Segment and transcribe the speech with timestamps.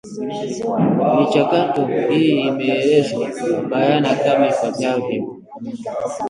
[1.17, 3.27] Michakato hii imeelezwa
[3.69, 5.23] bayana kama ifuatavyo